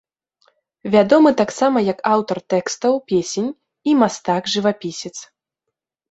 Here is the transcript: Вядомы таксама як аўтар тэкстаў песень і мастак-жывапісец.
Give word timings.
Вядомы 0.93 1.31
таксама 1.41 1.83
як 1.87 1.99
аўтар 2.13 2.37
тэкстаў 2.53 2.93
песень 3.11 3.51
і 3.91 3.95
мастак-жывапісец. 4.01 5.13